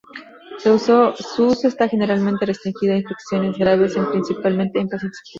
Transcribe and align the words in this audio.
Su 0.57 0.71
uso 0.73 1.67
está 1.67 1.87
generalmente 1.87 2.47
restringido 2.47 2.95
a 2.95 2.97
infecciones 2.97 3.55
graves 3.59 3.95
en 3.95 4.09
principalmente 4.09 4.79
en 4.79 4.89
pacientes 4.89 5.19
hospitalizados. 5.19 5.29